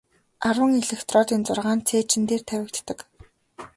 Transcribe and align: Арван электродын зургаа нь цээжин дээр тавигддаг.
Арван 0.47 0.71
электродын 0.81 1.41
зургаа 1.47 1.75
нь 1.77 1.85
цээжин 1.87 2.23
дээр 2.29 2.43
тавигддаг. 2.49 2.99